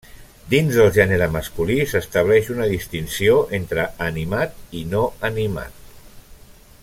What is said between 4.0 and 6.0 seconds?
animat i no animat.